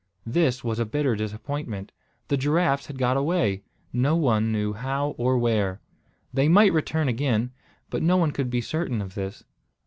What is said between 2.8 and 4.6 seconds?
had got away, no one